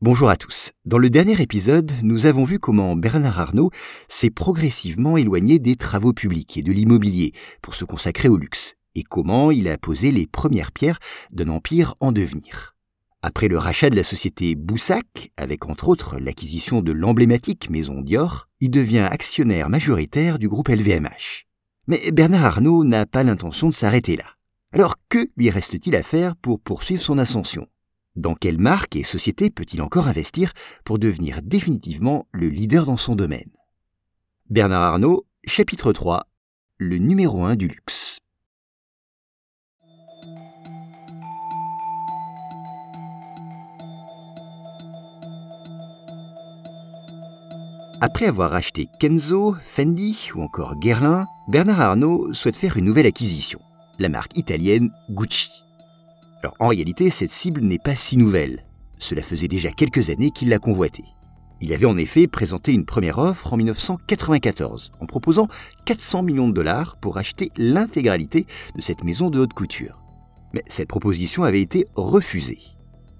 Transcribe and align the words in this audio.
Bonjour 0.00 0.30
à 0.30 0.36
tous. 0.36 0.70
Dans 0.84 0.98
le 0.98 1.10
dernier 1.10 1.42
épisode, 1.42 1.90
nous 2.04 2.26
avons 2.26 2.44
vu 2.44 2.60
comment 2.60 2.94
Bernard 2.94 3.40
Arnault 3.40 3.72
s'est 4.06 4.30
progressivement 4.30 5.16
éloigné 5.16 5.58
des 5.58 5.74
travaux 5.74 6.12
publics 6.12 6.56
et 6.56 6.62
de 6.62 6.70
l'immobilier 6.70 7.32
pour 7.62 7.74
se 7.74 7.84
consacrer 7.84 8.28
au 8.28 8.36
luxe, 8.36 8.76
et 8.94 9.02
comment 9.02 9.50
il 9.50 9.66
a 9.66 9.76
posé 9.76 10.12
les 10.12 10.28
premières 10.28 10.70
pierres 10.70 11.00
d'un 11.32 11.48
empire 11.48 11.96
en 11.98 12.12
devenir. 12.12 12.76
Après 13.22 13.48
le 13.48 13.58
rachat 13.58 13.90
de 13.90 13.96
la 13.96 14.04
société 14.04 14.54
Boussac, 14.54 15.32
avec 15.36 15.68
entre 15.68 15.88
autres 15.88 16.20
l'acquisition 16.20 16.80
de 16.80 16.92
l'emblématique 16.92 17.68
maison 17.68 18.00
Dior, 18.00 18.48
il 18.60 18.70
devient 18.70 19.08
actionnaire 19.10 19.68
majoritaire 19.68 20.38
du 20.38 20.48
groupe 20.48 20.68
LVMH. 20.68 21.48
Mais 21.88 22.12
Bernard 22.12 22.44
Arnault 22.44 22.84
n'a 22.84 23.04
pas 23.04 23.24
l'intention 23.24 23.68
de 23.68 23.74
s'arrêter 23.74 24.14
là. 24.14 24.26
Alors 24.72 24.94
que 25.08 25.28
lui 25.36 25.50
reste-t-il 25.50 25.96
à 25.96 26.04
faire 26.04 26.36
pour 26.36 26.60
poursuivre 26.60 27.02
son 27.02 27.18
ascension? 27.18 27.66
Dans 28.18 28.34
quelle 28.34 28.58
marque 28.58 28.96
et 28.96 29.04
société 29.04 29.48
peut-il 29.48 29.80
encore 29.80 30.08
investir 30.08 30.52
pour 30.84 30.98
devenir 30.98 31.40
définitivement 31.42 32.26
le 32.32 32.48
leader 32.48 32.84
dans 32.84 32.96
son 32.96 33.14
domaine? 33.14 33.50
Bernard 34.50 34.82
Arnault, 34.82 35.26
chapitre 35.44 35.92
3, 35.92 36.26
le 36.78 36.98
numéro 36.98 37.44
1 37.44 37.56
du 37.56 37.68
luxe. 37.68 38.18
Après 48.00 48.26
avoir 48.26 48.54
acheté 48.54 48.88
Kenzo, 49.00 49.56
Fendi 49.60 50.30
ou 50.34 50.42
encore 50.42 50.78
Guerlain, 50.78 51.26
Bernard 51.48 51.80
Arnault 51.80 52.32
souhaite 52.32 52.56
faire 52.56 52.76
une 52.76 52.84
nouvelle 52.84 53.06
acquisition, 53.06 53.60
la 53.98 54.08
marque 54.08 54.36
italienne 54.36 54.90
Gucci. 55.10 55.67
Alors 56.42 56.54
en 56.60 56.68
réalité, 56.68 57.10
cette 57.10 57.32
cible 57.32 57.62
n'est 57.62 57.78
pas 57.78 57.96
si 57.96 58.16
nouvelle. 58.16 58.64
Cela 58.98 59.22
faisait 59.22 59.48
déjà 59.48 59.70
quelques 59.70 60.10
années 60.10 60.30
qu'il 60.30 60.48
la 60.48 60.58
convoitait. 60.58 61.04
Il 61.60 61.72
avait 61.72 61.86
en 61.86 61.96
effet 61.96 62.28
présenté 62.28 62.72
une 62.72 62.84
première 62.84 63.18
offre 63.18 63.52
en 63.52 63.56
1994 63.56 64.92
en 65.00 65.06
proposant 65.06 65.48
400 65.86 66.22
millions 66.22 66.48
de 66.48 66.54
dollars 66.54 66.96
pour 66.96 67.18
acheter 67.18 67.50
l'intégralité 67.56 68.46
de 68.76 68.80
cette 68.80 69.02
maison 69.02 69.30
de 69.30 69.40
haute 69.40 69.52
couture. 69.52 70.00
Mais 70.54 70.62
cette 70.68 70.88
proposition 70.88 71.42
avait 71.42 71.60
été 71.60 71.86
refusée. 71.96 72.60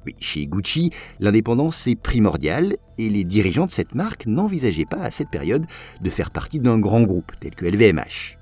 Oui, 0.07 0.15
chez 0.21 0.47
Gucci, 0.47 0.91
l'indépendance 1.19 1.89
est 1.89 1.97
primordiale 1.97 2.77
et 2.97 3.09
les 3.09 3.25
dirigeants 3.25 3.67
de 3.67 3.73
cette 3.73 3.97
marque 3.97 4.27
n'envisageaient 4.27 4.87
pas 4.87 5.03
à 5.03 5.11
cette 5.11 5.31
période 5.31 5.67
de 6.01 6.11
faire 6.11 6.31
partie 6.31 6.61
d'un 6.61 6.79
grand 6.79 7.03
groupe 7.03 7.33
tel 7.41 7.57
que 7.57 7.67
LVMH. 7.67 8.39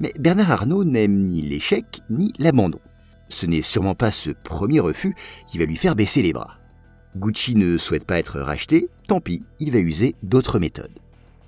Mais 0.00 0.14
Bernard 0.18 0.50
Arnault 0.50 0.84
n'aime 0.84 1.26
ni 1.28 1.42
l'échec 1.42 2.00
ni 2.08 2.32
l'abandon. 2.38 2.80
Ce 3.30 3.46
n'est 3.46 3.62
sûrement 3.62 3.94
pas 3.94 4.10
ce 4.10 4.30
premier 4.30 4.80
refus 4.80 5.14
qui 5.46 5.56
va 5.56 5.64
lui 5.64 5.76
faire 5.76 5.96
baisser 5.96 6.20
les 6.20 6.32
bras. 6.32 6.58
Gucci 7.16 7.54
ne 7.54 7.78
souhaite 7.78 8.04
pas 8.04 8.18
être 8.18 8.40
racheté, 8.40 8.88
tant 9.08 9.20
pis, 9.20 9.42
il 9.60 9.70
va 9.70 9.78
user 9.78 10.14
d'autres 10.22 10.58
méthodes. 10.58 10.98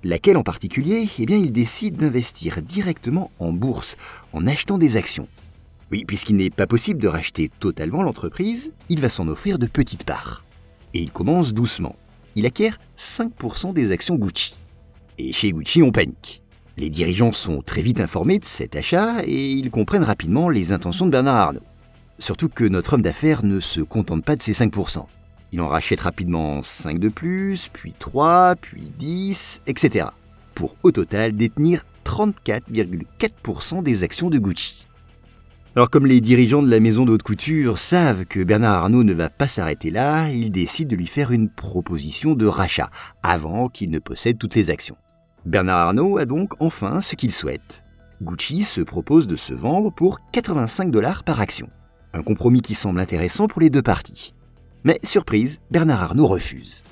Laquelle 0.03 0.37
en 0.37 0.43
particulier? 0.43 1.07
Eh 1.19 1.25
bien, 1.25 1.37
il 1.37 1.51
décide 1.51 1.95
d'investir 1.95 2.61
directement 2.61 3.31
en 3.39 3.53
bourse, 3.53 3.95
en 4.33 4.47
achetant 4.47 4.77
des 4.77 4.97
actions. 4.97 5.27
Oui, 5.91 6.05
puisqu'il 6.05 6.37
n'est 6.37 6.49
pas 6.49 6.67
possible 6.67 7.01
de 7.01 7.07
racheter 7.07 7.49
totalement 7.59 8.01
l'entreprise, 8.01 8.73
il 8.89 8.99
va 8.99 9.09
s'en 9.09 9.27
offrir 9.27 9.59
de 9.59 9.67
petites 9.67 10.05
parts. 10.05 10.43
Et 10.93 11.01
il 11.01 11.11
commence 11.11 11.53
doucement. 11.53 11.95
Il 12.35 12.45
acquiert 12.45 12.79
5% 12.97 13.73
des 13.73 13.91
actions 13.91 14.15
Gucci. 14.15 14.55
Et 15.17 15.31
chez 15.31 15.51
Gucci, 15.51 15.81
on 15.83 15.91
panique. 15.91 16.41
Les 16.77 16.89
dirigeants 16.89 17.31
sont 17.31 17.61
très 17.61 17.81
vite 17.81 17.99
informés 17.99 18.39
de 18.39 18.45
cet 18.45 18.75
achat 18.75 19.23
et 19.25 19.51
ils 19.51 19.69
comprennent 19.69 20.03
rapidement 20.03 20.49
les 20.49 20.71
intentions 20.71 21.05
de 21.05 21.11
Bernard 21.11 21.35
Arnault. 21.35 21.61
Surtout 22.23 22.47
que 22.47 22.63
notre 22.63 22.93
homme 22.93 23.01
d'affaires 23.01 23.43
ne 23.43 23.59
se 23.59 23.81
contente 23.81 24.23
pas 24.23 24.37
de 24.37 24.41
ces 24.41 24.53
5%. 24.53 25.05
Il 25.51 25.59
en 25.59 25.67
rachète 25.67 25.99
rapidement 25.99 26.63
5 26.63 26.97
de 26.97 27.09
plus, 27.09 27.67
puis 27.73 27.93
3, 27.99 28.55
puis 28.55 28.93
10, 28.97 29.59
etc. 29.67 30.05
Pour 30.55 30.77
au 30.83 30.93
total 30.93 31.33
détenir 31.33 31.83
34,4% 32.05 33.83
des 33.83 34.05
actions 34.05 34.29
de 34.29 34.39
Gucci. 34.39 34.87
Alors 35.75 35.89
comme 35.89 36.05
les 36.05 36.21
dirigeants 36.21 36.63
de 36.63 36.69
la 36.69 36.79
maison 36.79 37.03
de 37.03 37.17
couture 37.17 37.77
savent 37.77 38.23
que 38.23 38.41
Bernard 38.41 38.83
Arnault 38.83 39.03
ne 39.03 39.13
va 39.13 39.29
pas 39.29 39.49
s'arrêter 39.49 39.91
là, 39.91 40.29
ils 40.29 40.49
décident 40.49 40.91
de 40.91 40.95
lui 40.95 41.07
faire 41.07 41.33
une 41.33 41.49
proposition 41.49 42.35
de 42.35 42.45
rachat 42.45 42.89
avant 43.21 43.67
qu'il 43.67 43.91
ne 43.91 43.99
possède 43.99 44.37
toutes 44.37 44.55
les 44.55 44.69
actions. 44.69 44.95
Bernard 45.45 45.87
Arnault 45.87 46.17
a 46.17 46.25
donc 46.25 46.53
enfin 46.61 47.01
ce 47.01 47.17
qu'il 47.17 47.33
souhaite. 47.33 47.83
Gucci 48.21 48.63
se 48.63 48.79
propose 48.79 49.27
de 49.27 49.35
se 49.35 49.53
vendre 49.53 49.91
pour 49.91 50.19
85 50.31 50.89
dollars 50.89 51.25
par 51.25 51.41
action. 51.41 51.69
Un 52.15 52.21
compromis 52.21 52.61
qui 52.61 52.75
semble 52.75 52.99
intéressant 52.99 53.47
pour 53.47 53.59
les 53.59 53.71
deux 53.71 53.81
parties. 53.81 54.35
Mais 54.83 54.99
surprise, 55.03 55.59
Bernard 55.71 56.03
Arnault 56.03 56.27
refuse. 56.27 56.83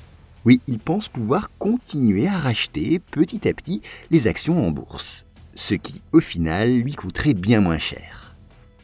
Oui, 0.46 0.62
il 0.68 0.80
pense 0.80 1.10
pouvoir 1.10 1.52
continuer 1.60 2.28
à 2.28 2.40
racheter 2.40 2.98
petit 2.98 3.48
à 3.48 3.54
petit 3.54 3.82
les 4.10 4.28
actions 4.28 4.66
en 4.66 4.72
bourse, 4.72 5.28
ce 5.54 5.76
qui 5.76 6.02
au 6.12 6.22
final 6.22 6.80
lui 6.80 6.96
coûterait 6.96 7.36
bien 7.36 7.62
moins 7.62 7.78
cher. 7.78 8.36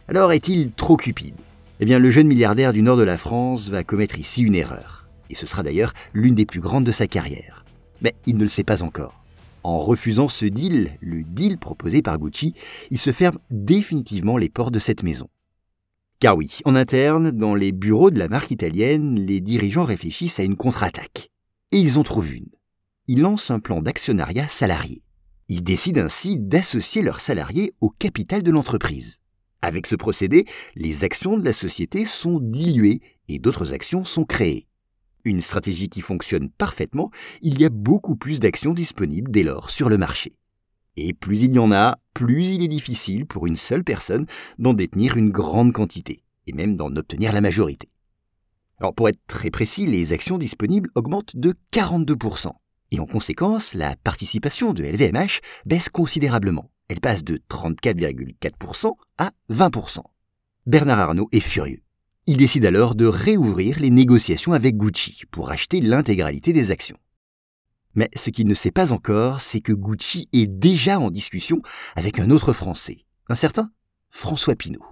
Alors 0.08 0.32
est-il 0.32 0.72
trop 0.72 0.96
cupide? 0.96 1.34
Eh 1.80 1.86
bien 1.86 1.98
le 1.98 2.12
jeune 2.12 2.28
milliardaire 2.28 2.72
du 2.72 2.84
nord 2.84 2.98
de 2.98 3.04
la 3.04 3.18
France 3.18 3.70
va 3.70 3.84
commettre 3.84 4.20
ici 4.20 4.44
une 4.44 4.56
erreur, 4.56 5.08
et 5.32 5.36
ce 5.36 5.48
sera 5.48 5.64
d'ailleurs 5.64 5.94
l'une 6.14 6.36
des 6.36 6.46
plus 6.46 6.60
grandes 6.60 6.86
de 6.86 6.92
sa 6.92 7.08
carrière. 7.08 7.66
Mais 8.02 8.14
il 8.28 8.38
ne 8.38 8.44
le 8.44 8.50
sait 8.50 8.64
pas 8.64 8.84
encore. 8.84 9.24
En 9.64 9.80
refusant 9.80 10.28
ce 10.28 10.46
deal, 10.46 10.92
le 11.02 11.24
deal 11.24 11.58
proposé 11.58 12.04
par 12.04 12.20
Gucci, 12.20 12.54
il 12.92 13.00
se 13.00 13.12
ferme 13.12 13.40
définitivement 13.50 14.38
les 14.38 14.50
portes 14.50 14.74
de 14.74 14.80
cette 14.80 15.02
maison. 15.02 15.28
Car 16.20 16.36
oui, 16.36 16.58
en 16.66 16.76
interne, 16.76 17.30
dans 17.30 17.54
les 17.54 17.72
bureaux 17.72 18.10
de 18.10 18.18
la 18.18 18.28
marque 18.28 18.50
italienne, 18.50 19.20
les 19.20 19.40
dirigeants 19.40 19.84
réfléchissent 19.84 20.40
à 20.40 20.44
une 20.44 20.56
contre-attaque. 20.56 21.30
Et 21.72 21.78
ils 21.78 22.00
en 22.00 22.04
trouvent 22.04 22.34
une. 22.34 22.50
Ils 23.08 23.22
lancent 23.22 23.52
un 23.52 23.60
plan 23.60 23.82
d'actionnariat 23.82 24.48
salarié. 24.48 25.04
Ils 25.48 25.64
décident 25.64 26.02
ainsi 26.02 26.40
d'associer 26.40 27.04
leurs 27.04 27.22
salariés 27.22 27.72
au 27.82 27.90
capital 27.90 28.42
de 28.42 28.50
l'entreprise. 28.50 29.20
Avec 29.62 29.86
ce 29.86 29.96
procédé, 29.96 30.46
les 30.76 31.04
actions 31.04 31.38
de 31.38 31.46
la 31.46 31.54
société 31.54 32.06
sont 32.06 32.40
diluées 32.40 33.02
et 33.28 33.38
d'autres 33.38 33.74
actions 33.74 34.04
sont 34.04 34.26
créées. 34.26 34.68
Une 35.24 35.42
stratégie 35.42 35.90
qui 35.90 36.02
fonctionne 36.02 36.50
parfaitement, 36.50 37.12
il 37.42 37.60
y 37.60 37.66
a 37.66 37.70
beaucoup 37.70 38.16
plus 38.16 38.40
d'actions 38.40 38.74
disponibles 38.74 39.32
dès 39.32 39.44
lors 39.44 39.70
sur 39.70 39.88
le 39.88 39.98
marché. 39.98 40.36
Et 40.96 41.14
plus 41.14 41.44
il 41.44 41.54
y 41.54 41.60
en 41.60 41.72
a, 41.72 41.98
plus 42.18 42.48
il 42.48 42.64
est 42.64 42.68
difficile 42.68 43.28
pour 43.28 43.46
une 43.46 43.58
seule 43.58 43.84
personne 43.84 44.26
d'en 44.58 44.74
détenir 44.74 45.18
une 45.18 45.30
grande 45.30 45.72
quantité, 45.72 46.24
et 46.48 46.52
même 46.52 46.76
d'en 46.76 46.96
obtenir 46.96 47.32
la 47.32 47.42
majorité. 47.42 47.90
Pour 48.96 49.08
être 49.08 49.20
très 49.28 49.52
précis, 49.52 49.86
les 49.86 50.14
actions 50.14 50.40
disponibles 50.40 50.90
augmentent 50.96 51.36
de 51.36 51.54
42%. 51.72 52.54
Et 52.90 53.00
en 53.00 53.06
conséquence, 53.06 53.76
la 53.76 53.96
participation 53.98 54.74
de 54.74 54.84
LVMH 54.84 55.42
baisse 55.68 55.90
considérablement. 55.90 56.72
Elle 56.88 57.02
passe 57.02 57.24
de 57.24 57.40
34,4% 57.52 58.94
à 59.20 59.30
20%. 59.52 60.00
Bernard 60.66 61.00
Arnault 61.00 61.30
est 61.32 61.40
furieux. 61.40 61.84
Il 62.26 62.38
décide 62.38 62.66
alors 62.66 62.96
de 62.96 63.06
réouvrir 63.06 63.80
les 63.80 63.92
négociations 63.92 64.54
avec 64.54 64.76
Gucci 64.76 65.22
pour 65.30 65.52
acheter 65.52 65.82
l'intégralité 65.82 66.52
des 66.52 66.72
actions. 66.72 66.98
Mais 67.98 68.12
ce 68.16 68.30
qu'il 68.30 68.48
ne 68.48 68.54
sait 68.54 68.70
pas 68.70 68.92
encore, 68.92 69.42
c'est 69.42 69.60
que 69.60 69.74
Gucci 69.74 70.30
est 70.32 70.46
déjà 70.46 71.00
en 71.00 71.10
discussion 71.10 71.64
avec 71.96 72.20
un 72.20 72.30
autre 72.30 72.54
Français, 72.54 73.00
un 73.28 73.34
certain 73.34 73.72
François 74.12 74.56
Pinault. 74.56 74.86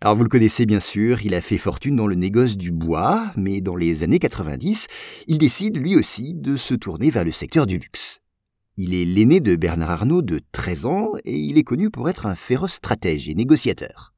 Alors 0.00 0.16
vous 0.16 0.24
le 0.24 0.28
connaissez 0.28 0.66
bien 0.66 0.80
sûr, 0.80 1.24
il 1.24 1.32
a 1.32 1.40
fait 1.40 1.58
fortune 1.58 1.94
dans 1.94 2.08
le 2.08 2.16
négoce 2.16 2.56
du 2.56 2.72
bois, 2.72 3.30
mais 3.36 3.60
dans 3.60 3.76
les 3.76 4.02
années 4.02 4.18
90, 4.18 4.88
il 5.28 5.38
décide 5.38 5.76
lui 5.76 5.94
aussi 5.94 6.34
de 6.34 6.56
se 6.56 6.74
tourner 6.74 7.10
vers 7.10 7.24
le 7.24 7.30
secteur 7.30 7.68
du 7.68 7.78
luxe. 7.78 8.20
Il 8.76 8.94
est 8.94 9.04
l'aîné 9.04 9.38
de 9.38 9.54
Bernard 9.54 9.90
Arnault 9.90 10.22
de 10.22 10.40
13 10.50 10.86
ans 10.86 11.12
et 11.24 11.38
il 11.38 11.56
est 11.56 11.62
connu 11.62 11.88
pour 11.88 12.08
être 12.08 12.26
un 12.26 12.34
féroce 12.34 12.74
stratège 12.74 13.28
et 13.28 13.34
négociateur. 13.36 14.12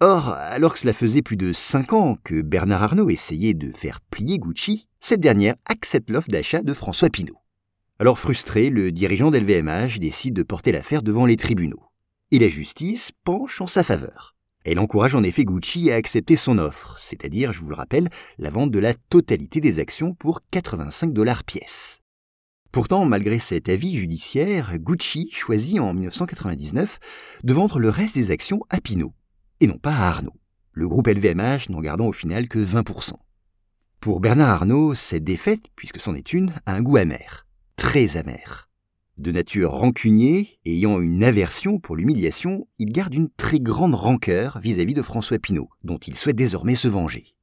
Or, 0.00 0.34
alors 0.34 0.74
que 0.74 0.80
cela 0.80 0.92
faisait 0.92 1.22
plus 1.22 1.38
de 1.38 1.54
5 1.54 1.94
ans 1.94 2.18
que 2.22 2.42
Bernard 2.42 2.82
Arnault 2.82 3.08
essayait 3.08 3.54
de 3.54 3.72
faire 3.74 4.02
plier 4.10 4.38
Gucci, 4.38 4.88
cette 5.00 5.20
dernière 5.20 5.56
accepte 5.66 6.10
l'offre 6.10 6.30
d'achat 6.30 6.62
de 6.62 6.74
François 6.74 7.10
Pinault. 7.10 7.40
Alors 7.98 8.18
frustré, 8.18 8.70
le 8.70 8.92
dirigeant 8.92 9.30
d'LVMH 9.30 9.98
décide 9.98 10.34
de 10.34 10.42
porter 10.42 10.72
l'affaire 10.72 11.02
devant 11.02 11.26
les 11.26 11.36
tribunaux. 11.36 11.82
Et 12.30 12.38
la 12.38 12.48
justice 12.48 13.12
penche 13.24 13.60
en 13.60 13.66
sa 13.66 13.84
faveur. 13.84 14.36
Elle 14.64 14.78
encourage 14.78 15.14
en 15.14 15.22
effet 15.22 15.44
Gucci 15.44 15.90
à 15.90 15.96
accepter 15.96 16.36
son 16.36 16.58
offre, 16.58 16.96
c'est-à-dire, 17.00 17.52
je 17.52 17.60
vous 17.60 17.70
le 17.70 17.74
rappelle, 17.74 18.08
la 18.38 18.50
vente 18.50 18.70
de 18.70 18.78
la 18.78 18.94
totalité 18.94 19.60
des 19.60 19.78
actions 19.78 20.14
pour 20.14 20.40
85 20.50 21.12
dollars 21.12 21.44
pièce. 21.44 22.00
Pourtant, 22.70 23.04
malgré 23.04 23.38
cet 23.38 23.68
avis 23.68 23.96
judiciaire, 23.96 24.78
Gucci 24.78 25.28
choisit 25.32 25.80
en 25.80 25.92
1999 25.92 26.98
de 27.42 27.52
vendre 27.52 27.78
le 27.78 27.88
reste 27.88 28.14
des 28.14 28.30
actions 28.30 28.60
à 28.68 28.80
Pinault 28.80 29.14
et 29.60 29.66
non 29.66 29.78
pas 29.78 29.94
à 29.94 30.08
Arnaud, 30.08 30.34
le 30.72 30.88
groupe 30.88 31.08
LVMH 31.08 31.68
n'en 31.68 31.80
gardant 31.80 32.06
au 32.06 32.12
final 32.12 32.48
que 32.48 32.58
20%. 32.58 33.12
Pour 34.00 34.20
Bernard 34.20 34.48
Arnault, 34.48 34.94
cette 34.94 35.24
défaite, 35.24 35.66
puisque 35.76 36.00
c'en 36.00 36.14
est 36.14 36.32
une, 36.32 36.54
a 36.64 36.72
un 36.72 36.80
goût 36.80 36.96
amer, 36.96 37.46
très 37.76 38.16
amer. 38.16 38.70
De 39.18 39.30
nature 39.30 39.72
rancunier, 39.72 40.58
ayant 40.64 41.02
une 41.02 41.22
aversion 41.22 41.78
pour 41.78 41.96
l'humiliation, 41.96 42.66
il 42.78 42.94
garde 42.94 43.14
une 43.14 43.28
très 43.28 43.60
grande 43.60 43.94
rancœur 43.94 44.58
vis-à-vis 44.58 44.94
de 44.94 45.02
François 45.02 45.38
Pinault, 45.38 45.68
dont 45.84 45.98
il 45.98 46.16
souhaite 46.16 46.36
désormais 46.36 46.76
se 46.76 46.88
venger. 46.88 47.34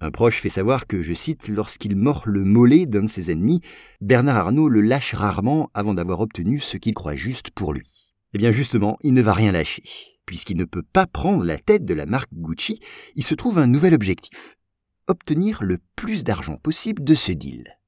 Un 0.00 0.12
proche 0.12 0.40
fait 0.40 0.48
savoir 0.48 0.86
que, 0.86 1.02
je 1.02 1.14
cite, 1.14 1.48
lorsqu'il 1.48 1.96
mord 1.96 2.22
le 2.26 2.44
mollet 2.44 2.86
d'un 2.86 3.02
de 3.02 3.10
ses 3.10 3.32
ennemis, 3.32 3.60
Bernard 4.00 4.36
Arnault 4.36 4.68
le 4.68 4.82
lâche 4.82 5.14
rarement 5.14 5.68
avant 5.74 5.94
d'avoir 5.94 6.20
obtenu 6.20 6.60
ce 6.60 6.76
qu'il 6.76 6.94
croit 6.94 7.16
juste 7.16 7.50
pour 7.50 7.72
lui. 7.72 8.14
Eh 8.34 8.38
bien 8.38 8.52
justement, 8.52 8.98
il 9.02 9.14
ne 9.14 9.22
va 9.22 9.32
rien 9.32 9.50
lâcher. 9.50 9.82
Puisqu'il 10.26 10.58
ne 10.58 10.64
peut 10.64 10.84
pas 10.84 11.08
prendre 11.08 11.42
la 11.42 11.58
tête 11.58 11.84
de 11.84 11.94
la 11.94 12.06
marque 12.06 12.32
Gucci, 12.32 12.78
il 13.16 13.24
se 13.24 13.34
trouve 13.34 13.58
un 13.58 13.66
nouvel 13.66 13.94
objectif. 13.94 14.56
Obtenir 15.06 15.62
le 15.62 15.76
plus 15.96 16.24
d'argent 16.24 16.56
possible 16.56 17.04
de 17.04 17.12
ce 17.12 17.30
deal. 17.30 17.78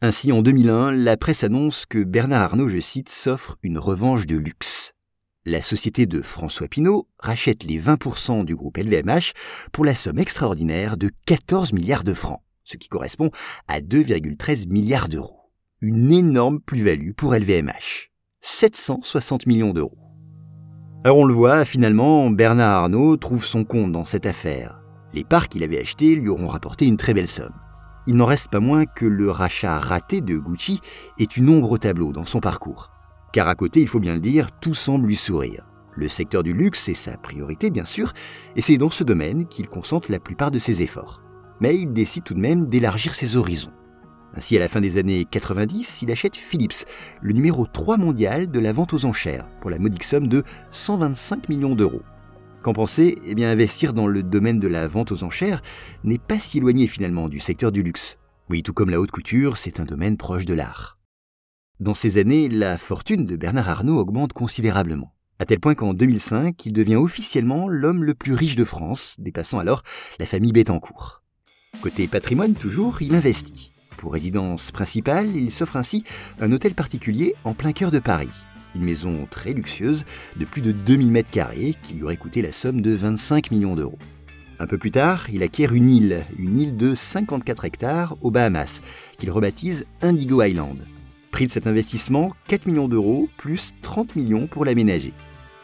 Ainsi, 0.00 0.32
en 0.32 0.40
2001, 0.40 0.90
la 0.92 1.18
presse 1.18 1.44
annonce 1.44 1.84
que 1.84 2.02
Bernard 2.02 2.40
Arnault, 2.40 2.70
je 2.70 2.80
cite, 2.80 3.10
s'offre 3.10 3.58
une 3.62 3.78
revanche 3.78 4.24
de 4.24 4.36
luxe. 4.36 4.94
La 5.44 5.60
société 5.60 6.06
de 6.06 6.22
François 6.22 6.66
Pinault 6.66 7.08
rachète 7.18 7.62
les 7.64 7.78
20% 7.78 8.46
du 8.46 8.56
groupe 8.56 8.78
LVMH 8.78 9.32
pour 9.70 9.84
la 9.84 9.94
somme 9.94 10.18
extraordinaire 10.18 10.96
de 10.96 11.10
14 11.26 11.74
milliards 11.74 12.04
de 12.04 12.14
francs, 12.14 12.40
ce 12.64 12.78
qui 12.78 12.88
correspond 12.88 13.30
à 13.68 13.80
2,13 13.82 14.66
milliards 14.66 15.10
d'euros. 15.10 15.50
Une 15.82 16.10
énorme 16.10 16.60
plus-value 16.60 17.12
pour 17.12 17.34
LVMH. 17.34 18.10
760 18.40 19.46
millions 19.46 19.74
d'euros. 19.74 19.98
Alors 21.04 21.18
on 21.18 21.26
le 21.26 21.34
voit, 21.34 21.66
finalement, 21.66 22.30
Bernard 22.30 22.84
Arnault 22.84 23.18
trouve 23.18 23.44
son 23.44 23.64
compte 23.64 23.92
dans 23.92 24.06
cette 24.06 24.24
affaire. 24.24 24.85
Les 25.16 25.24
parts 25.24 25.48
qu'il 25.48 25.64
avait 25.64 25.80
achetées 25.80 26.14
lui 26.14 26.28
auront 26.28 26.46
rapporté 26.46 26.86
une 26.86 26.96
très 26.96 27.14
belle 27.14 27.28
somme 27.28 27.54
il 28.06 28.14
n'en 28.14 28.24
reste 28.24 28.48
pas 28.48 28.60
moins 28.60 28.86
que 28.86 29.04
le 29.04 29.30
rachat 29.30 29.78
raté 29.78 30.20
de 30.20 30.38
Gucci 30.38 30.80
est 31.18 31.36
une 31.36 31.48
ombre 31.48 31.72
au 31.72 31.78
tableau 31.78 32.12
dans 32.12 32.24
son 32.24 32.40
parcours. 32.40 32.90
Car 33.32 33.48
à 33.48 33.54
côté, 33.54 33.80
il 33.80 33.88
faut 33.88 34.00
bien 34.00 34.14
le 34.14 34.20
dire, 34.20 34.52
tout 34.60 34.74
semble 34.74 35.08
lui 35.08 35.16
sourire. 35.16 35.66
Le 35.96 36.08
secteur 36.08 36.42
du 36.42 36.52
luxe 36.52 36.88
est 36.88 36.94
sa 36.94 37.16
priorité, 37.16 37.70
bien 37.70 37.84
sûr, 37.84 38.12
et 38.54 38.62
c'est 38.62 38.78
dans 38.78 38.90
ce 38.90 39.02
domaine 39.02 39.46
qu'il 39.46 39.68
concentre 39.68 40.10
la 40.12 40.20
plupart 40.20 40.50
de 40.50 40.58
ses 40.58 40.82
efforts. 40.82 41.22
Mais 41.60 41.74
il 41.74 41.92
décide 41.92 42.22
tout 42.22 42.34
de 42.34 42.40
même 42.40 42.66
d'élargir 42.66 43.14
ses 43.14 43.36
horizons. 43.36 43.72
Ainsi, 44.34 44.56
à 44.56 44.60
la 44.60 44.68
fin 44.68 44.82
des 44.82 44.98
années 44.98 45.24
90, 45.28 46.02
il 46.02 46.10
achète 46.10 46.36
Philips, 46.36 46.84
le 47.22 47.32
numéro 47.32 47.66
3 47.66 47.96
mondial 47.96 48.50
de 48.50 48.60
la 48.60 48.72
vente 48.72 48.92
aux 48.92 49.06
enchères, 49.06 49.48
pour 49.60 49.70
la 49.70 49.78
modique 49.78 50.04
somme 50.04 50.28
de 50.28 50.44
125 50.70 51.48
millions 51.48 51.74
d'euros. 51.74 52.02
Qu'en 52.66 52.72
penser 52.72 53.16
Eh 53.24 53.36
bien, 53.36 53.48
investir 53.48 53.92
dans 53.92 54.08
le 54.08 54.24
domaine 54.24 54.58
de 54.58 54.66
la 54.66 54.88
vente 54.88 55.12
aux 55.12 55.22
enchères 55.22 55.62
n'est 56.02 56.18
pas 56.18 56.40
si 56.40 56.58
éloigné 56.58 56.88
finalement 56.88 57.28
du 57.28 57.38
secteur 57.38 57.70
du 57.70 57.84
luxe. 57.84 58.18
Oui, 58.50 58.64
tout 58.64 58.72
comme 58.72 58.90
la 58.90 58.98
haute 59.00 59.12
couture, 59.12 59.56
c'est 59.56 59.78
un 59.78 59.84
domaine 59.84 60.16
proche 60.16 60.46
de 60.46 60.52
l'art. 60.52 60.98
Dans 61.78 61.94
ces 61.94 62.18
années, 62.18 62.48
la 62.48 62.76
fortune 62.76 63.24
de 63.24 63.36
Bernard 63.36 63.68
Arnault 63.68 64.00
augmente 64.00 64.32
considérablement, 64.32 65.14
à 65.38 65.44
tel 65.44 65.60
point 65.60 65.76
qu'en 65.76 65.94
2005, 65.94 66.66
il 66.66 66.72
devient 66.72 66.96
officiellement 66.96 67.68
l'homme 67.68 68.02
le 68.02 68.14
plus 68.14 68.34
riche 68.34 68.56
de 68.56 68.64
France, 68.64 69.14
dépassant 69.20 69.60
alors 69.60 69.84
la 70.18 70.26
famille 70.26 70.50
Bettencourt. 70.50 71.22
Côté 71.82 72.08
patrimoine 72.08 72.54
toujours, 72.54 73.00
il 73.00 73.14
investit. 73.14 73.70
Pour 73.96 74.12
résidence 74.12 74.72
principale, 74.72 75.36
il 75.36 75.52
s'offre 75.52 75.76
ainsi 75.76 76.02
un 76.40 76.50
hôtel 76.50 76.74
particulier 76.74 77.36
en 77.44 77.54
plein 77.54 77.72
cœur 77.72 77.92
de 77.92 78.00
Paris, 78.00 78.28
une 78.74 78.84
maison 78.84 79.26
très 79.30 79.52
luxueuse 79.52 80.04
de 80.36 80.44
plus 80.44 80.62
de 80.62 80.72
2000 80.72 81.10
mètres 81.10 81.30
carrés 81.30 81.74
qui 81.82 81.94
lui 81.94 82.02
aurait 82.02 82.16
coûté 82.16 82.42
la 82.42 82.52
somme 82.52 82.80
de 82.80 82.92
25 82.92 83.50
millions 83.50 83.74
d'euros. 83.74 83.98
Un 84.58 84.66
peu 84.66 84.78
plus 84.78 84.90
tard, 84.90 85.26
il 85.32 85.42
acquiert 85.42 85.74
une 85.74 85.90
île, 85.90 86.24
une 86.38 86.58
île 86.58 86.76
de 86.76 86.94
54 86.94 87.64
hectares 87.66 88.16
aux 88.22 88.30
Bahamas, 88.30 88.80
qu'il 89.18 89.30
rebaptise 89.30 89.84
Indigo 90.00 90.42
Island. 90.42 90.78
Prix 91.30 91.46
de 91.46 91.52
cet 91.52 91.66
investissement, 91.66 92.32
4 92.48 92.66
millions 92.66 92.88
d'euros 92.88 93.28
plus 93.36 93.74
30 93.82 94.16
millions 94.16 94.46
pour 94.46 94.64
l'aménager. 94.64 95.12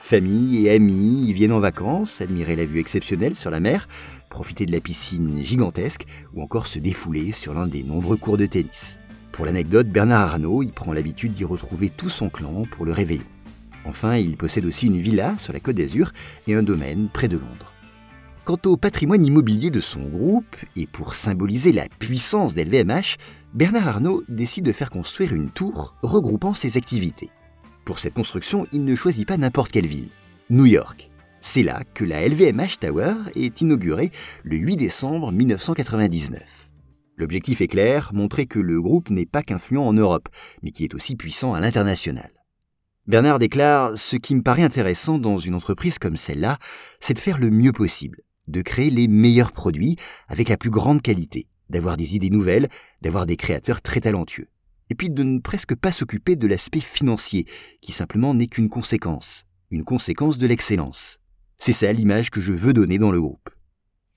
Famille 0.00 0.66
et 0.66 0.70
amis 0.70 1.24
y 1.28 1.32
viennent 1.32 1.52
en 1.52 1.60
vacances, 1.60 2.20
admirer 2.20 2.56
la 2.56 2.66
vue 2.66 2.80
exceptionnelle 2.80 3.36
sur 3.36 3.50
la 3.50 3.60
mer, 3.60 3.88
profiter 4.28 4.66
de 4.66 4.72
la 4.72 4.80
piscine 4.80 5.42
gigantesque 5.42 6.04
ou 6.34 6.42
encore 6.42 6.66
se 6.66 6.78
défouler 6.78 7.32
sur 7.32 7.54
l'un 7.54 7.68
des 7.68 7.84
nombreux 7.84 8.16
cours 8.16 8.36
de 8.36 8.46
tennis. 8.46 8.98
Pour 9.32 9.46
l'anecdote, 9.46 9.88
Bernard 9.88 10.32
Arnault 10.32 10.62
y 10.62 10.70
prend 10.72 10.92
l'habitude 10.92 11.32
d'y 11.32 11.44
retrouver 11.44 11.88
tout 11.88 12.10
son 12.10 12.28
clan 12.28 12.64
pour 12.70 12.84
le 12.84 12.92
réveillon. 12.92 13.24
Enfin, 13.86 14.16
il 14.16 14.36
possède 14.36 14.66
aussi 14.66 14.86
une 14.86 15.00
villa 15.00 15.36
sur 15.38 15.54
la 15.54 15.60
côte 15.60 15.76
d'Azur 15.76 16.12
et 16.46 16.54
un 16.54 16.62
domaine 16.62 17.08
près 17.08 17.28
de 17.28 17.38
Londres. 17.38 17.72
Quant 18.44 18.58
au 18.66 18.76
patrimoine 18.76 19.24
immobilier 19.24 19.70
de 19.70 19.80
son 19.80 20.02
groupe, 20.02 20.56
et 20.76 20.86
pour 20.86 21.14
symboliser 21.14 21.72
la 21.72 21.88
puissance 21.98 22.54
d'LVMH, 22.54 23.16
Bernard 23.54 23.88
Arnault 23.88 24.22
décide 24.28 24.66
de 24.66 24.72
faire 24.72 24.90
construire 24.90 25.32
une 25.32 25.50
tour 25.50 25.96
regroupant 26.02 26.52
ses 26.52 26.76
activités. 26.76 27.30
Pour 27.84 27.98
cette 27.98 28.14
construction, 28.14 28.66
il 28.70 28.84
ne 28.84 28.94
choisit 28.94 29.26
pas 29.26 29.38
n'importe 29.38 29.72
quelle 29.72 29.86
ville, 29.86 30.08
New 30.50 30.66
York. 30.66 31.10
C'est 31.40 31.62
là 31.62 31.82
que 31.94 32.04
la 32.04 32.28
LVMH 32.28 32.78
Tower 32.80 33.14
est 33.34 33.60
inaugurée 33.62 34.12
le 34.44 34.56
8 34.56 34.76
décembre 34.76 35.32
1999. 35.32 36.71
L'objectif 37.22 37.60
est 37.60 37.68
clair, 37.68 38.10
montrer 38.12 38.46
que 38.46 38.58
le 38.58 38.82
groupe 38.82 39.08
n'est 39.08 39.26
pas 39.26 39.44
qu'influent 39.44 39.78
en 39.78 39.92
Europe, 39.92 40.28
mais 40.64 40.72
qu'il 40.72 40.84
est 40.84 40.94
aussi 40.96 41.14
puissant 41.14 41.54
à 41.54 41.60
l'international. 41.60 42.32
Bernard 43.06 43.38
déclare 43.38 43.96
Ce 43.96 44.16
qui 44.16 44.34
me 44.34 44.42
paraît 44.42 44.64
intéressant 44.64 45.18
dans 45.18 45.38
une 45.38 45.54
entreprise 45.54 46.00
comme 46.00 46.16
celle-là, 46.16 46.58
c'est 46.98 47.14
de 47.14 47.20
faire 47.20 47.38
le 47.38 47.50
mieux 47.50 47.70
possible, 47.70 48.22
de 48.48 48.60
créer 48.60 48.90
les 48.90 49.06
meilleurs 49.06 49.52
produits 49.52 49.94
avec 50.26 50.48
la 50.48 50.56
plus 50.56 50.70
grande 50.70 51.00
qualité, 51.00 51.46
d'avoir 51.70 51.96
des 51.96 52.16
idées 52.16 52.28
nouvelles, 52.28 52.68
d'avoir 53.02 53.24
des 53.24 53.36
créateurs 53.36 53.82
très 53.82 54.00
talentueux, 54.00 54.48
et 54.90 54.96
puis 54.96 55.08
de 55.08 55.22
ne 55.22 55.38
presque 55.38 55.76
pas 55.76 55.92
s'occuper 55.92 56.34
de 56.34 56.48
l'aspect 56.48 56.80
financier, 56.80 57.46
qui 57.82 57.92
simplement 57.92 58.34
n'est 58.34 58.48
qu'une 58.48 58.68
conséquence, 58.68 59.44
une 59.70 59.84
conséquence 59.84 60.38
de 60.38 60.48
l'excellence. 60.48 61.20
C'est 61.60 61.72
ça 61.72 61.92
l'image 61.92 62.30
que 62.30 62.40
je 62.40 62.52
veux 62.52 62.72
donner 62.72 62.98
dans 62.98 63.12
le 63.12 63.20
groupe. 63.20 63.48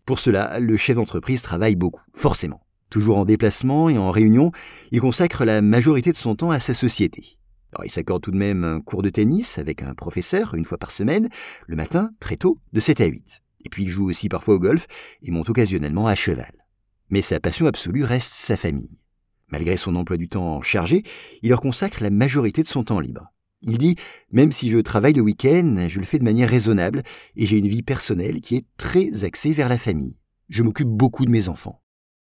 Pour 0.08 0.18
cela, 0.18 0.60
le 0.60 0.76
chef 0.76 0.96
d'entreprise 0.96 1.44
travaille 1.44 1.76
beaucoup, 1.76 2.02
forcément. 2.12 2.65
Toujours 2.90 3.18
en 3.18 3.26
déplacement 3.26 3.90
et 3.90 3.98
en 3.98 4.12
réunion, 4.12 4.52
il 4.92 5.02
consacre 5.02 5.46
la 5.46 5.62
majorité 5.62 6.12
de 6.12 6.18
son 6.18 6.36
temps 6.36 6.52
à 6.52 6.60
sa 6.60 6.74
société. 6.74 7.38
il 7.84 7.92
s'accorde 7.92 8.22
tout 8.22 8.32
de 8.32 8.38
même 8.38 8.64
un 8.64 8.80
cours 8.80 9.02
de 9.02 9.10
tennis 9.10 9.58
avec 9.58 9.82
un 9.82 9.94
professeur 9.94 10.54
une 10.54 10.66
fois 10.66 10.78
par 10.78 10.92
semaine, 10.92 11.30
le 11.68 11.76
matin, 11.76 12.12
très 12.20 12.38
tôt, 12.38 12.60
de 12.74 12.80
7 12.80 13.02
à 13.02 13.06
8. 13.06 13.42
Et 13.66 13.70
puis 13.70 13.84
il 13.84 13.90
joue 13.90 14.10
aussi 14.10 14.30
parfois 14.30 14.56
au 14.56 14.60
golf 14.60 14.88
et 15.24 15.32
monte 15.32 15.50
occasionnellement 15.50 16.08
à 16.08 16.16
cheval. 16.16 16.54
Mais 17.10 17.22
sa 17.22 17.40
passion 17.40 17.66
absolue 17.66 18.04
reste 18.04 18.34
sa 18.34 18.58
famille. 18.58 18.98
Malgré 19.50 19.78
son 19.78 19.96
emploi 19.96 20.18
du 20.18 20.28
temps 20.28 20.62
chargé, 20.62 21.04
il 21.42 21.50
leur 21.50 21.62
consacre 21.62 22.02
la 22.02 22.10
majorité 22.10 22.64
de 22.64 22.68
son 22.68 22.84
temps 22.84 23.00
libre. 23.00 23.32
Il 23.62 23.78
dit 23.78 23.96
Même 24.32 24.52
si 24.52 24.70
je 24.70 24.78
travaille 24.78 25.14
le 25.14 25.22
week-end, 25.22 25.88
je 25.88 26.00
le 26.00 26.06
fais 26.06 26.20
de 26.20 26.24
manière 26.24 26.50
raisonnable 26.50 27.04
et 27.36 27.46
j'ai 27.46 27.58
une 27.58 27.68
vie 27.68 27.84
personnelle 27.84 28.42
qui 28.42 28.56
est 28.56 28.66
très 28.78 29.24
axée 29.24 29.54
vers 29.54 29.70
la 29.70 29.78
famille. 29.78 30.20
Je 30.50 30.64
m'occupe 30.64 30.88
beaucoup 30.88 31.26
de 31.26 31.32
mes 31.32 31.50
enfants. 31.50 31.82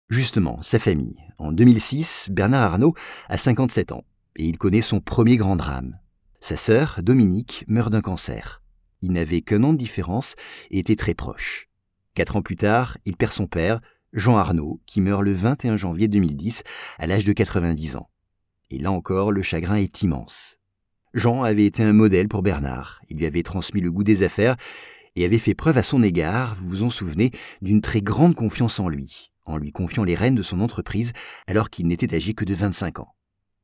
Justement, 0.09 0.63
sa 0.63 0.79
famille. 0.79 1.19
En 1.39 1.51
2006, 1.51 2.29
Bernard 2.31 2.63
Arnault 2.63 2.95
a 3.29 3.37
57 3.37 3.91
ans 3.91 4.05
et 4.37 4.45
il 4.45 4.57
connaît 4.57 4.83
son 4.83 5.01
premier 5.01 5.37
grand 5.37 5.57
drame. 5.57 5.99
Sa 6.41 6.57
sœur, 6.57 7.01
Dominique, 7.03 7.65
meurt 7.67 7.91
d'un 7.91 8.03
cancer. 8.03 8.63
Il 9.03 9.11
n'avait 9.11 9.41
qu'un 9.41 9.65
an 9.65 9.73
de 9.73 9.79
différence 9.79 10.37
et 10.71 10.79
était 10.79 10.95
très 10.95 11.15
proche. 11.15 11.69
Quatre 12.15 12.37
ans 12.37 12.43
plus 12.43 12.55
tard, 12.55 12.99
il 13.05 13.17
perd 13.17 13.33
son 13.33 13.49
père, 13.49 13.81
Jean 14.13 14.37
Arnaud, 14.37 14.81
qui 14.87 15.01
meurt 15.01 15.23
le 15.23 15.33
21 15.33 15.77
janvier 15.77 16.07
2010 16.07 16.63
à 16.99 17.09
l'âge 17.09 17.25
de 17.25 17.33
90 17.33 17.97
ans. 17.97 18.09
Et 18.71 18.79
là 18.79 18.93
encore, 18.93 19.33
le 19.33 19.43
chagrin 19.43 19.75
est 19.75 20.03
immense. 20.03 20.61
Jean 21.15 21.43
avait 21.43 21.67
été 21.67 21.83
un 21.83 21.93
modèle 21.93 22.29
pour 22.29 22.43
Bernard. 22.43 23.01
Il 23.09 23.17
lui 23.17 23.27
avait 23.27 23.43
transmis 23.43 23.81
le 23.81 23.91
goût 23.91 24.05
des 24.05 24.23
affaires 24.23 24.57
et 25.17 25.25
avait 25.25 25.39
fait 25.39 25.55
preuve 25.55 25.79
à 25.79 25.83
son 25.83 26.05
égard, 26.05 26.55
vous 26.55 26.69
vous 26.69 26.83
en 26.85 26.91
souvenez, 26.91 27.33
d'une 27.61 27.81
très 27.81 28.03
grande 28.03 28.37
confiance 28.37 28.79
en 28.79 28.89
lui 28.89 29.33
en 29.47 29.57
lui 29.57 29.73
confiant 29.73 30.05
les 30.05 30.15
rênes 30.15 30.35
de 30.35 30.43
son 30.43 30.61
entreprise 30.61 31.13
alors 31.47 31.71
qu'il 31.71 31.87
n'était 31.87 32.15
âgé 32.15 32.35
que 32.35 32.45
de 32.45 32.55
25 32.55 33.01
ans. 33.01 33.15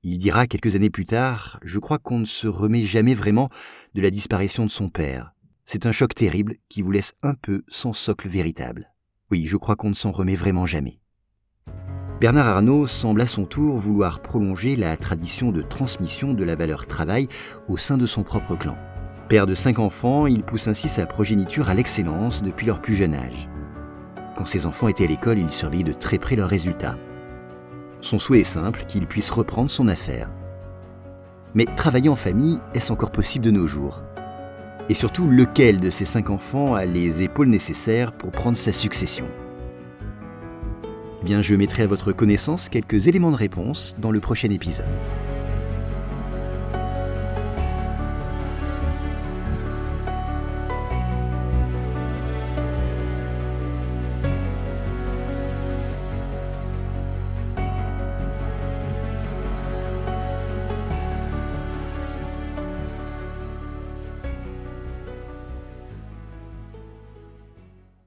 Il 0.05 0.19
dira 0.19 0.47
quelques 0.47 0.75
années 0.75 0.91
plus 0.91 1.05
tard 1.05 1.61
Je 1.62 1.79
crois 1.79 1.99
qu'on 1.99 2.19
ne 2.19 2.25
se 2.25 2.49
remet 2.49 2.85
jamais 2.85 3.15
vraiment 3.15 3.51
de 3.95 4.01
la 4.01 4.11
disparition 4.11 4.65
de 4.65 4.71
son 4.71 4.89
père. 4.89 5.33
C'est 5.65 5.87
un 5.87 5.93
choc 5.93 6.15
terrible 6.15 6.57
qui 6.69 6.83
vous 6.83 6.91
laisse 6.91 7.12
un 7.23 7.35
peu 7.35 7.62
sans 7.69 7.93
socle 7.93 8.29
véritable. 8.29 8.93
Oui, 9.31 9.47
je 9.47 9.57
crois 9.57 9.77
qu'on 9.77 9.91
ne 9.91 9.95
s'en 9.95 10.11
remet 10.11 10.35
vraiment 10.35 10.67
jamais. 10.67 10.99
Bernard 12.21 12.47
Arnault 12.47 12.87
semble 12.87 13.21
à 13.21 13.27
son 13.27 13.47
tour 13.47 13.79
vouloir 13.79 14.23
prolonger 14.23 14.77
la 14.77 14.97
tradition 14.97 15.51
de 15.51 15.62
transmission 15.62 16.35
de 16.35 16.45
la 16.45 16.55
valeur 16.55 16.87
travail 16.87 17.29
au 17.69 17.77
sein 17.77 17.97
de 17.97 18.07
son 18.07 18.23
propre 18.23 18.55
clan. 18.55 18.77
Père 19.29 19.47
de 19.47 19.55
cinq 19.55 19.79
enfants, 19.79 20.27
il 20.27 20.43
pousse 20.43 20.69
ainsi 20.69 20.89
sa 20.89 21.07
progéniture 21.07 21.69
à 21.69 21.75
l'excellence 21.75 22.43
depuis 22.43 22.67
leur 22.67 22.83
plus 22.83 22.95
jeune 22.95 23.15
âge. 23.15 23.49
Quand 24.37 24.47
ses 24.47 24.67
enfants 24.67 24.89
étaient 24.89 25.05
à 25.05 25.09
l'école, 25.09 25.39
il 25.39 25.53
surveillait 25.53 25.85
de 25.85 25.93
très 25.93 26.19
près 26.19 26.37
leurs 26.37 26.49
résultats. 26.49 26.97
Son 28.01 28.19
souhait 28.19 28.41
est 28.41 28.45
simple, 28.45 28.85
qu'il 28.89 29.07
puisse 29.07 29.31
reprendre 29.31 29.71
son 29.71 29.89
affaire. 29.89 30.31
Mais 31.55 31.67
travailler 31.67 32.09
en 32.09 32.17
famille, 32.17 32.59
est-ce 32.75 32.93
encore 32.93 33.12
possible 33.12 33.45
de 33.45 33.51
nos 33.51 33.67
jours? 33.67 34.03
Et 34.89 34.95
surtout, 34.95 35.29
lequel 35.29 35.81
de 35.81 35.91
ces 35.91 36.05
cinq 36.05 36.31
enfants 36.31 36.75
a 36.75 36.85
les 36.85 37.23
épaules 37.23 37.49
nécessaires 37.49 38.12
pour 38.12 38.33
prendre 38.33 38.59
sa 38.59 38.73
succession? 38.73 39.27
Bien, 41.23 41.41
je 41.43 41.55
mettrai 41.55 41.85
à 41.85 41.87
votre 41.87 42.12
connaissance 42.12 42.69
quelques 42.69 43.07
éléments 43.07 43.31
de 43.31 43.37
réponse 43.37 43.95
dans 43.99 44.11
le 44.11 44.19
prochain 44.19 44.51
épisode. 44.51 44.87